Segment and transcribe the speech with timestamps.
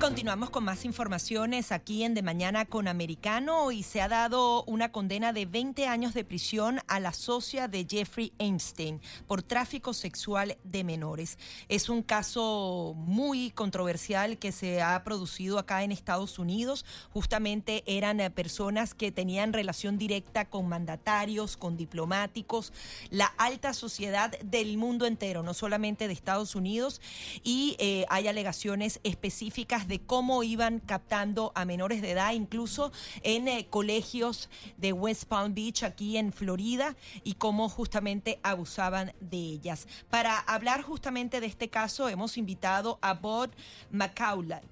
[0.00, 4.92] Continuamos con más informaciones aquí en De Mañana con Americano y se ha dado una
[4.92, 10.56] condena de 20 años de prisión a la socia de Jeffrey Einstein por tráfico sexual
[10.64, 11.38] de menores.
[11.68, 16.86] Es un caso muy controversial que se ha producido acá en Estados Unidos.
[17.12, 22.72] Justamente eran eh, personas que tenían relación directa con mandatarios, con diplomáticos,
[23.10, 27.02] la alta sociedad del mundo entero, no solamente de Estados Unidos,
[27.44, 33.48] y eh, hay alegaciones específicas de cómo iban captando a menores de edad, incluso en
[33.48, 39.86] eh, colegios de West Palm Beach, aquí en Florida, y cómo justamente abusaban de ellas.
[40.08, 43.50] Para hablar justamente de este caso, hemos invitado a Bob.
[43.90, 44.62] McCauley,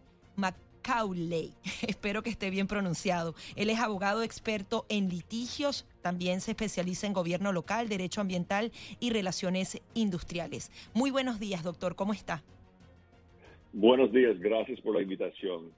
[1.82, 3.34] espero que esté bien pronunciado.
[3.56, 9.10] Él es abogado experto en litigios, también se especializa en gobierno local, derecho ambiental y
[9.10, 10.70] relaciones industriales.
[10.94, 12.44] Muy buenos días, doctor, ¿cómo está?
[13.72, 15.72] Buenos días, gracias por la invitación.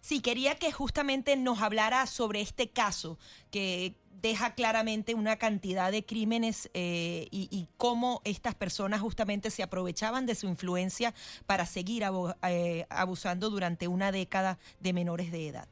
[0.00, 3.18] Sí, quería que justamente nos hablara sobre este caso
[3.50, 10.26] que deja claramente una cantidad de crímenes eh, y, cómo estas personas justamente se aprovechaban
[10.26, 11.12] de su influencia
[11.46, 12.02] para seguir
[12.48, 15.68] eh, abusando durante una década de menores de edad.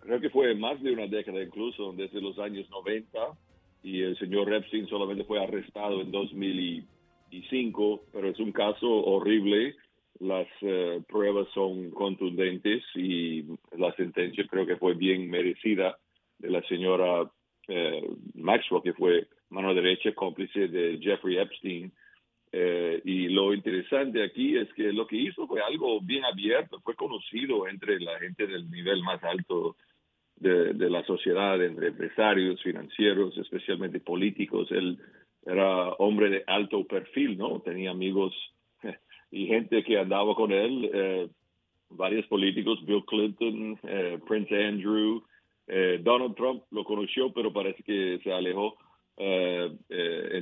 [0.00, 3.18] Creo que fue más de una década incluso, desde los años 90,
[3.82, 9.76] y el señor Epstein solamente fue arrestado en 2005, pero es un caso horrible
[10.20, 13.44] las eh, pruebas son contundentes y
[13.76, 15.98] la sentencia creo que fue bien merecida
[16.38, 17.30] de la señora
[17.68, 18.02] eh,
[18.34, 21.92] Maxwell, que fue mano derecha cómplice de Jeffrey Epstein.
[22.52, 26.94] Eh, y lo interesante aquí es que lo que hizo fue algo bien abierto, fue
[26.94, 29.76] conocido entre la gente del nivel más alto
[30.36, 34.70] de, de la sociedad, entre empresarios, financieros, especialmente políticos.
[34.70, 34.98] Él
[35.46, 37.60] era hombre de alto perfil, ¿no?
[37.60, 38.34] Tenía amigos
[39.50, 41.28] gente que andaba con él, eh,
[41.90, 45.22] varios políticos, Bill Clinton, eh, Prince Andrew,
[45.66, 48.76] eh, Donald Trump lo conoció, pero parece que se alejó.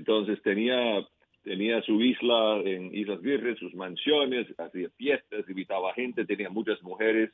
[0.01, 1.05] entonces tenía
[1.43, 7.31] tenía su isla en Islas Vírgenes, sus mansiones, hacía fiestas, invitaba gente, tenía muchas mujeres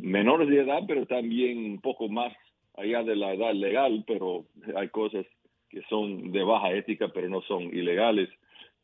[0.00, 2.32] menores de edad, pero también un poco más
[2.76, 5.26] allá de la edad legal, pero hay cosas
[5.68, 8.28] que son de baja ética, pero no son ilegales.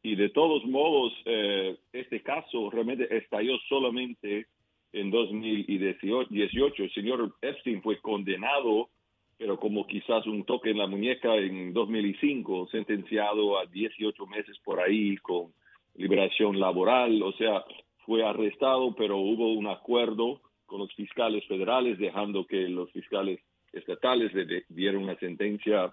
[0.02, 4.46] Y de todos modos, eh, este caso realmente estalló solamente
[4.92, 6.84] en 2018.
[6.84, 8.88] El señor Epstein fue condenado,
[9.36, 14.80] pero como quizás un toque en la muñeca en 2005, sentenciado a 18 meses por
[14.80, 15.52] ahí con
[15.96, 17.22] liberación laboral.
[17.22, 17.64] O sea,
[18.04, 23.40] fue arrestado, pero hubo un acuerdo con los fiscales federales, dejando que los fiscales
[23.72, 25.92] estatales le dieran una sentencia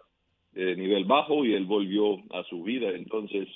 [0.54, 2.90] de nivel bajo y él volvió a su vida.
[2.92, 3.48] Entonces,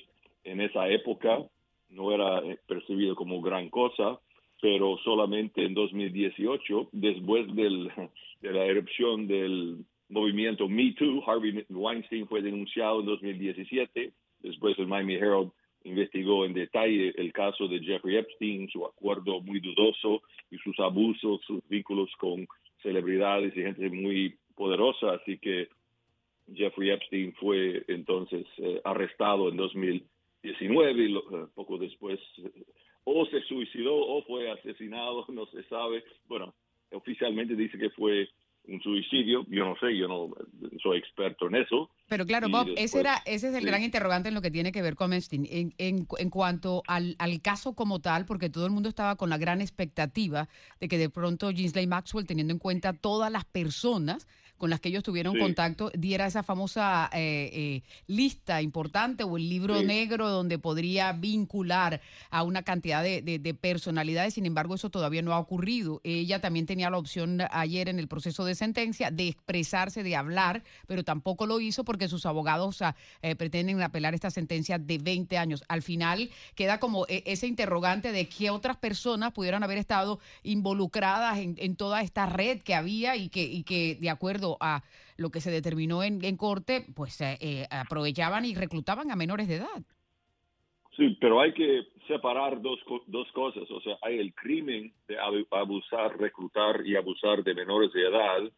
[0.47, 1.43] en esa época
[1.89, 4.19] no era eh, percibido como gran cosa,
[4.61, 12.41] pero solamente en 2018, después de la erupción del movimiento Me Too, Harvey Weinstein fue
[12.41, 15.51] denunciado en 2017, después el Miami Herald
[15.83, 21.41] investigó en detalle el caso de Jeffrey Epstein, su acuerdo muy dudoso y sus abusos,
[21.45, 22.47] sus vínculos con
[22.81, 25.69] celebridades y gente muy poderosa, así que
[26.53, 30.16] Jeffrey Epstein fue entonces eh, arrestado en 2017
[30.47, 31.21] 19 y eh,
[31.55, 32.19] poco después
[33.09, 36.03] o se suicidó o fue asesinado, no se sabe.
[36.27, 36.53] Bueno,
[36.91, 38.27] oficialmente dice que fue
[38.67, 39.45] un suicidio.
[39.47, 40.29] Yo no sé, yo no
[40.83, 41.89] soy experto en eso.
[42.09, 44.81] Pero claro, Bob, ese, era, ese es el gran interrogante en lo que tiene que
[44.81, 45.47] ver con Epstein.
[45.49, 49.29] En, en, en cuanto al, al, caso como tal, porque todo el mundo estaba con
[49.29, 50.49] la gran expectativa
[50.81, 54.89] de que de pronto Ginsley Maxwell, teniendo en cuenta todas las personas con las que
[54.89, 60.57] ellos tuvieron contacto, diera esa famosa eh, eh, lista importante o el libro negro donde
[60.57, 64.33] podría vincular a una cantidad de, de, personalidades.
[64.33, 66.01] Sin embargo, eso todavía no ha ocurrido.
[66.03, 70.63] Ella también tenía la opción ayer en el proceso de sentencia de expresarse, de hablar,
[70.87, 72.81] pero tampoco lo hizo porque sus abogados
[73.21, 75.63] eh, pretenden apelar esta sentencia de 20 años.
[75.67, 81.55] Al final queda como ese interrogante de qué otras personas pudieran haber estado involucradas en,
[81.57, 84.83] en toda esta red que había y que, y que de acuerdo a
[85.17, 89.55] lo que se determinó en, corte, pues eh, eh, aprovechaban y reclutaban a menores de
[89.55, 89.81] edad.
[90.95, 93.69] Sí, pero hay que separar dos, dos cosas.
[93.69, 95.17] O sea, hay el crimen de
[95.51, 98.51] abusar, reclutar y abusar de menores de edad.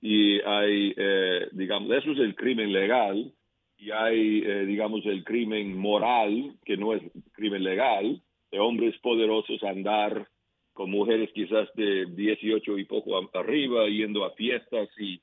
[0.00, 3.32] Y hay, eh, digamos, eso es el crimen legal.
[3.78, 7.02] Y hay, digamos, el crimen moral, que no es
[7.32, 10.28] crimen legal, de hombres poderosos andar
[10.72, 15.20] con mujeres quizás de 18 y poco arriba, yendo a fiestas y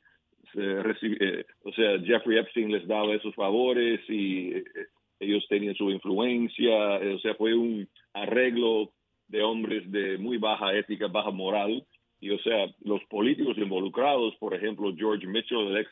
[0.55, 4.63] eh, o sea, Jeffrey Epstein les daba esos favores y eh,
[5.19, 8.91] ellos tenían su influencia, o sea, fue un arreglo
[9.27, 11.85] de hombres de muy baja ética, baja moral,
[12.19, 15.89] y o sea, los políticos involucrados, por ejemplo, George Mitchell, el ex,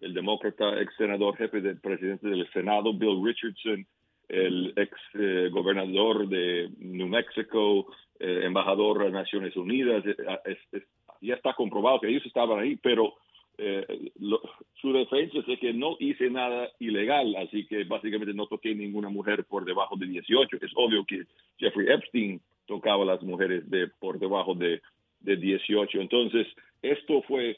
[0.00, 3.86] el demócrata, ex senador, jefe del presidente del Senado, Bill Richardson,
[4.28, 7.86] el ex eh, gobernador de New Mexico,
[8.18, 10.04] embajador de Naciones Unidas,
[11.20, 13.14] ya está comprobado que ellos estaban ahí, pero
[13.58, 14.12] eh,
[14.80, 19.44] su defensa es que no hice nada ilegal, así que básicamente no toqué ninguna mujer
[19.44, 20.58] por debajo de 18.
[20.60, 21.24] Es obvio que
[21.58, 24.80] Jeffrey Epstein tocaba a las mujeres de por debajo de,
[25.20, 26.00] de 18.
[26.00, 26.46] Entonces,
[26.82, 27.56] esto fue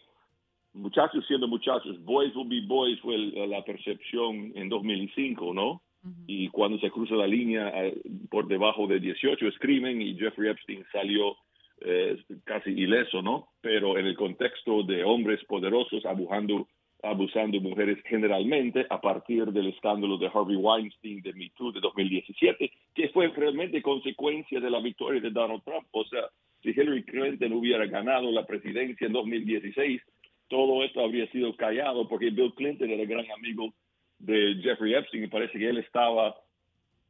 [0.73, 5.83] muchachos siendo muchachos, boys will be boys fue la percepción en 2005, ¿no?
[6.27, 8.01] Y cuando se cruza la línea eh,
[8.31, 11.37] por debajo de 18 es crimen y Jeffrey Epstein salió
[11.83, 13.49] eh, casi ileso, ¿no?
[13.61, 16.69] Pero en el contexto de hombres poderosos abusando,
[17.03, 22.71] abusando mujeres generalmente a partir del escándalo de Harvey Weinstein de Me Too de 2017,
[22.95, 25.87] que fue realmente consecuencia de la victoria de Donald Trump.
[25.93, 26.29] O sea,
[26.63, 30.03] si Hillary Clinton hubiera ganado la presidencia en 2016,
[30.49, 33.73] todo esto habría sido callado porque Bill Clinton era gran amigo
[34.21, 36.37] de Jeffrey Epstein y parece que él estaba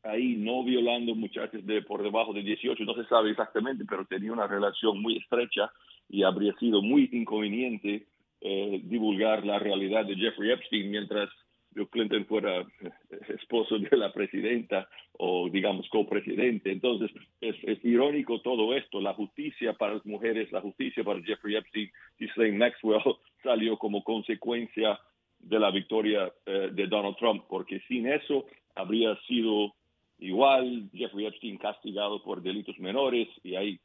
[0.02, 4.32] ahí no violando muchachos de por debajo de 18, no se sabe exactamente, pero tenía
[4.32, 5.70] una relación muy estrecha
[6.08, 8.06] y habría sido muy inconveniente
[8.40, 11.28] eh, divulgar la realidad de Jeffrey Epstein mientras
[11.72, 12.90] Bill Clinton fuera eh,
[13.28, 16.72] esposo de la presidenta o digamos copresidente.
[16.72, 17.10] Entonces
[17.40, 22.58] es, irónico todo esto, la justicia para las mujeres, la justicia para Jeffrey Epstein, Ghislaine
[22.58, 23.02] Maxwell
[23.42, 24.98] salió como consecuencia
[25.40, 29.74] de la victoria eh, de Donald Trump, porque sin eso habría sido
[30.18, 33.80] igual, Jeffrey Epstein castigado por delitos menores y ahí.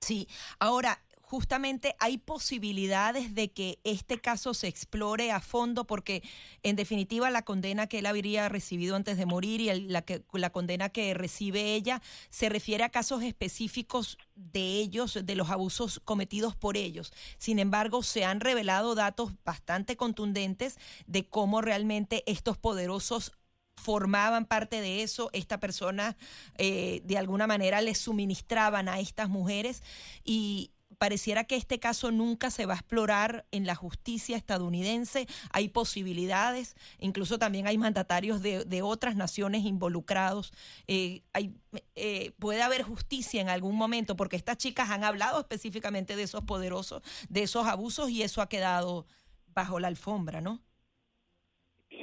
[0.00, 0.26] Sí,
[0.58, 0.98] ahora
[1.32, 6.22] justamente hay posibilidades de que este caso se explore a fondo porque
[6.62, 10.50] en definitiva la condena que él habría recibido antes de morir y la, que, la
[10.50, 16.54] condena que recibe ella se refiere a casos específicos de ellos, de los abusos cometidos
[16.54, 17.14] por ellos.
[17.38, 20.76] Sin embargo, se han revelado datos bastante contundentes
[21.06, 23.32] de cómo realmente estos poderosos
[23.76, 26.14] formaban parte de eso, esta persona
[26.58, 29.82] eh, de alguna manera les suministraban a estas mujeres
[30.24, 35.68] y pareciera que este caso nunca se va a explorar en la justicia estadounidense, hay
[35.68, 40.52] posibilidades, incluso también hay mandatarios de, otras naciones involucrados,
[40.88, 41.54] eh, hay,
[41.94, 46.42] eh, puede haber justicia en algún momento, porque estas chicas han hablado específicamente de esos
[46.42, 49.06] poderosos, de esos abusos y eso ha quedado
[49.54, 50.60] bajo la alfombra, ¿no?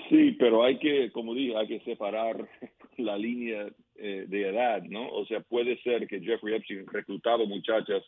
[0.09, 2.47] Sí, pero hay que, como dije, hay que separar
[2.97, 5.09] la línea eh, de edad, ¿no?
[5.09, 8.03] O sea, puede ser que Jeffrey Epstein reclutado muchachas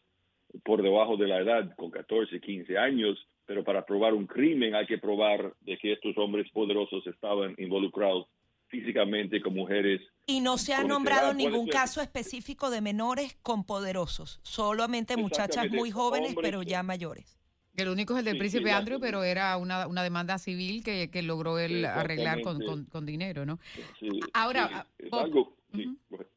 [0.63, 4.86] por debajo de la edad, con 14, 15 años, pero para probar un crimen hay
[4.86, 8.27] que probar de que estos hombres poderosos estaban involucrados
[8.68, 10.01] físicamente con mujeres.
[10.25, 15.92] Y no se ha nombrado ningún caso específico de menores con poderosos, solamente muchachas muy
[15.92, 17.38] jóvenes, pero ya mayores.
[17.75, 21.21] El único es el del príncipe Andrew, pero era una, una demanda civil que, que
[21.21, 23.59] logró él arreglar con, con, dinero, ¿no?
[24.33, 24.88] Ahora,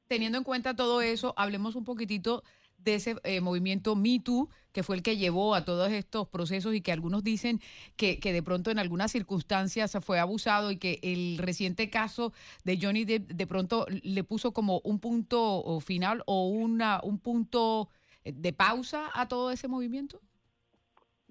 [0.06, 2.44] teniendo en cuenta todo eso, hablemos un poquitito
[2.84, 6.74] de ese eh, movimiento Me Too, que fue el que llevó a todos estos procesos
[6.74, 7.60] y que algunos dicen
[7.96, 12.32] que, de pronto en algunas circunstancias fue abusado y que el reciente caso
[12.64, 17.88] de Johnny Depp de pronto le puso como un punto final o una, un punto
[18.24, 20.20] de pausa a todo ese movimiento.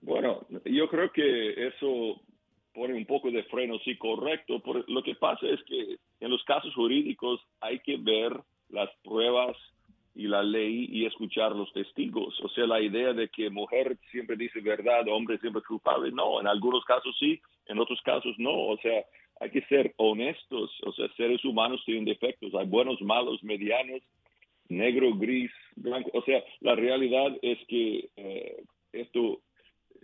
[0.01, 2.21] Bueno, yo creo que eso
[2.73, 4.59] pone un poco de freno, sí, correcto.
[4.59, 8.33] Por, lo que pasa es que en los casos jurídicos hay que ver
[8.69, 9.55] las pruebas
[10.15, 12.39] y la ley y escuchar los testigos.
[12.41, 16.39] O sea, la idea de que mujer siempre dice verdad, hombre siempre es culpable, no,
[16.39, 18.51] en algunos casos sí, en otros casos no.
[18.51, 19.03] O sea,
[19.39, 20.71] hay que ser honestos.
[20.83, 24.01] O sea, seres humanos tienen defectos, hay buenos, malos, medianos,
[24.69, 26.11] negro, gris, blanco.
[26.13, 29.41] O sea, la realidad es que eh, esto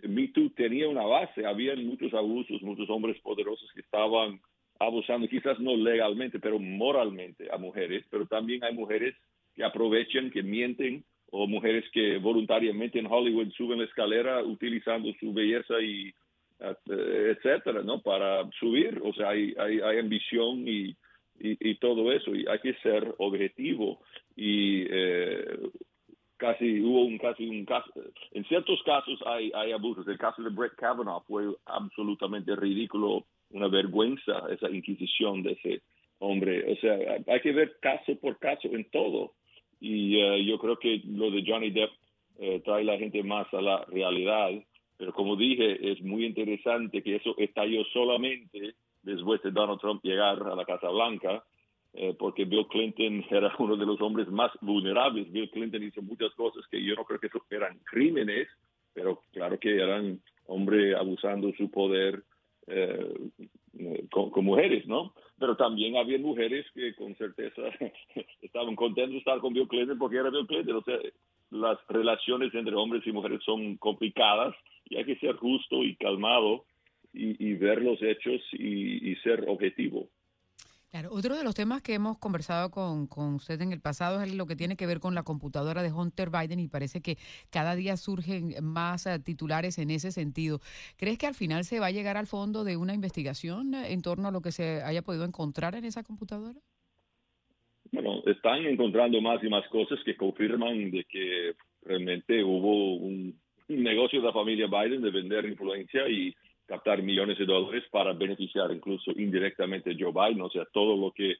[0.02, 4.40] Me Too tenía una base, había muchos abusos, muchos hombres poderosos que estaban
[4.78, 9.14] abusando, quizás no legalmente, pero moralmente a mujeres, pero también hay mujeres
[9.60, 15.34] que aprovechan, que mienten, o mujeres que voluntariamente en Hollywood suben la escalera utilizando su
[15.34, 16.14] belleza y
[16.60, 18.00] eh, etcétera, ¿no?
[18.00, 20.96] Para subir, o sea, hay, hay, ambición y,
[21.38, 24.00] y, y, todo eso, y hay que ser objetivo.
[24.34, 25.58] Y eh,
[26.38, 27.92] casi hubo un casi un caso
[28.32, 33.68] en ciertos casos hay hay abusos el caso de Brett Kavanaugh fue absolutamente ridículo una
[33.68, 35.82] vergüenza esa inquisición de ese
[36.18, 39.34] hombre o sea hay que ver caso por caso en todo
[39.80, 41.90] y eh, yo creo que lo de Johnny Depp
[42.38, 44.50] eh, trae la gente más a la realidad,
[44.96, 50.42] pero como dije, es muy interesante que eso estalló solamente después de Donald Trump llegar
[50.42, 51.42] a la Casa Blanca,
[51.94, 55.30] eh, porque Bill Clinton era uno de los hombres más vulnerables.
[55.32, 58.48] Bill Clinton hizo muchas cosas que yo no creo que eran crímenes,
[58.92, 62.22] pero claro que eran hombres abusando su poder
[62.66, 63.14] eh,
[64.10, 65.14] con, mujeres, ¿no?
[65.38, 67.62] Pero también había mujeres que con certeza
[68.42, 70.76] estaban contentos de estar con Bill Clinton porque era Bill Clinton.
[70.76, 70.98] O sea,
[71.50, 74.54] las relaciones entre hombres y mujeres son complicadas
[74.88, 76.64] y hay que ser justo y calmado
[77.12, 80.08] y, ver los hechos y ser objetivo.
[80.90, 84.34] Claro, otro de los temas que hemos conversado con, con, usted en el pasado es
[84.34, 87.16] lo que tiene que ver con la computadora de Hunter Biden y parece que
[87.48, 90.58] cada día surgen más eh, titulares en ese sentido.
[90.96, 94.02] ¿Crees que al final se va a llegar al fondo de una investigación eh, en
[94.02, 96.58] torno a lo que se haya podido encontrar en esa computadora?
[97.92, 104.20] Bueno, están encontrando más y más cosas que confirman de que realmente hubo un negocio
[104.20, 106.34] de la familia Biden de vender influencia y
[106.70, 111.10] captar millones de dólares para beneficiar incluso indirectamente a Joe Biden, o sea, todo lo
[111.10, 111.34] que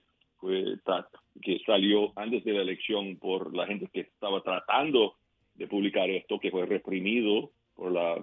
[1.43, 5.17] que salió antes de la elección por la gente que estaba tratando
[5.55, 8.17] de publicar esto, que fue reprimido por la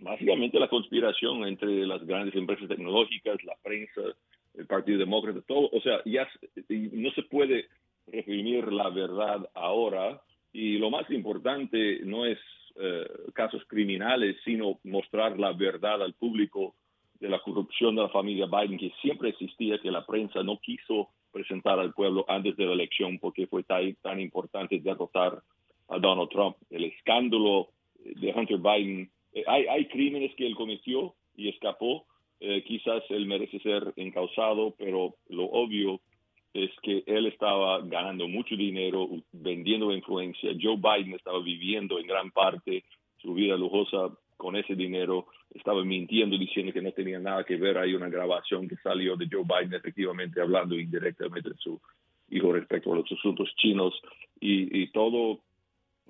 [0.00, 4.02] básicamente la conspiración entre las grandes empresas tecnológicas, la prensa,
[4.54, 6.28] el Partido Demócrata, todo, o sea, ya
[6.68, 7.68] no se puede
[8.06, 10.20] reprimir la verdad ahora.
[10.52, 12.38] Y lo más importante no es
[12.80, 16.74] eh, casos criminales, sino mostrar la verdad al público
[17.20, 21.08] de la corrupción de la familia Biden, que siempre existía, que la prensa no quiso
[21.32, 25.42] presentar al pueblo antes de la elección porque fue tan, tan importante derrotar
[25.88, 26.56] a Donald Trump.
[26.70, 32.06] El escándalo de Hunter Biden, eh, hay, hay crímenes que él cometió y escapó,
[32.40, 36.00] eh, quizás él merece ser encausado, pero lo obvio
[36.54, 40.50] es que él estaba ganando mucho dinero vendiendo influencia.
[40.60, 42.84] Joe Biden estaba viviendo en gran parte
[43.18, 45.26] su vida lujosa con ese dinero.
[45.54, 47.78] Estaba mintiendo diciendo que no tenía nada que ver.
[47.78, 51.80] Hay una grabación que salió de Joe Biden efectivamente hablando indirectamente de su
[52.30, 53.94] hijo respecto a los asuntos chinos
[54.40, 55.40] y, todo.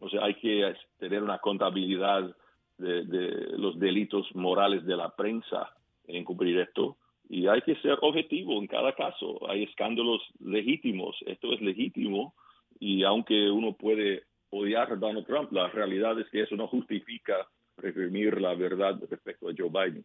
[0.00, 2.34] O sea, hay que tener una contabilidad
[2.76, 5.72] de, de los delitos morales de la prensa
[6.06, 6.96] en cubrir esto
[7.28, 9.38] y hay que ser objetivo en cada caso.
[9.48, 12.34] Hay escándalos legítimos, esto es legítimo
[12.80, 17.46] y aunque uno puede odiar a Donald Trump, la realidad es que eso no justifica
[17.76, 20.04] reprimir la verdad respecto a Joe Biden.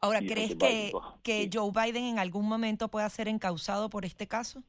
[0.00, 0.92] Ahora, ¿crees que,
[1.22, 4.62] que Joe Biden en algún momento pueda ser encausado por este caso?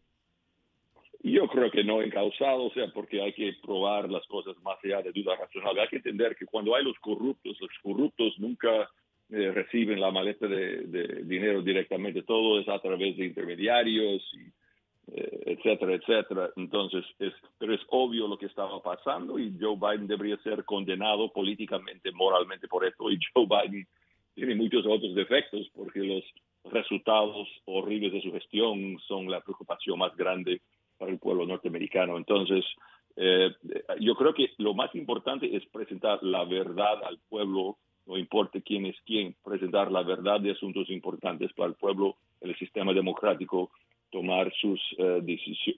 [1.24, 5.02] Yo creo que no encausado, o sea, porque hay que probar las cosas más allá
[5.02, 5.82] de duda razonable.
[5.82, 7.72] Hay que entender que cuando hay los corruptos, los
[9.74, 15.96] reciben la maleta de, dinero directamente, todo es a través de intermediarios, y, eh, etcétera,
[15.96, 16.50] etcétera.
[16.56, 21.32] Entonces, es, pero es obvio lo que estaba pasando y Joe Biden debería ser condenado
[21.32, 23.10] políticamente, moralmente por esto.
[23.10, 23.88] Y Joe Biden
[24.36, 26.24] tiene muchos otros defectos porque los
[26.72, 30.62] resultados horribles de su gestión son la preocupación más grande
[31.00, 32.18] para el pueblo norteamericano.
[32.18, 32.64] Entonces,
[33.16, 33.52] eh,
[34.00, 38.86] yo creo que lo más importante es presentar la verdad al pueblo no importa quién
[38.86, 43.72] es quién, presentar la verdad de asuntos importantes para el pueblo, el sistema democrático,
[44.12, 45.22] tomar sus eh,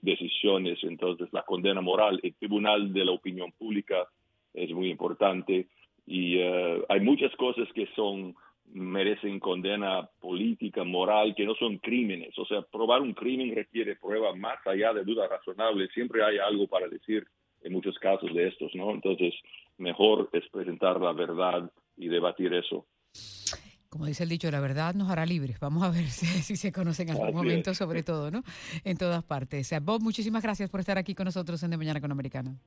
[0.02, 0.78] decisiones.
[0.82, 4.06] Entonces, la condena moral, el tribunal de la opinión pública
[4.52, 5.66] es muy importante
[6.06, 8.34] y eh, hay muchas cosas que son
[8.72, 12.36] merecen condena política, moral, que no son crímenes.
[12.38, 15.88] O sea, probar un crimen requiere prueba más allá de duda razonable.
[15.88, 17.26] Siempre hay algo para decir
[17.62, 18.90] en muchos casos de estos, ¿no?
[18.90, 19.34] Entonces,
[19.78, 22.86] mejor es presentar la verdad y debatir eso.
[23.88, 25.58] Como dice el dicho, la verdad nos hará libres.
[25.58, 28.42] Vamos a ver si, se conocen en algún momento, sobre todo, ¿no?
[28.84, 29.72] En todas partes.
[29.82, 32.58] Bob, muchísimas gracias por estar aquí con nosotros en De Mañana con Americano.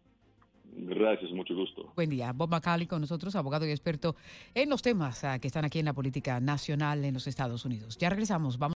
[0.81, 1.91] Gracias, mucho gusto.
[1.95, 2.31] Buen día.
[2.31, 4.15] Bob McCauley con nosotros, abogado y experto
[4.53, 7.97] en los temas ah, que están aquí en la política nacional en los Estados Unidos.
[7.97, 8.57] Ya regresamos.
[8.57, 8.67] Vamos